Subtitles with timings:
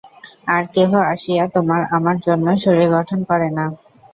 [0.47, 3.65] আর কেহ আসিয়া তোমার আমার জন্য শরীর গঠন করে না।